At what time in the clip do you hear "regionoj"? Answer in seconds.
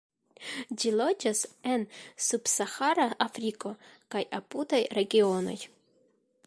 5.01-5.59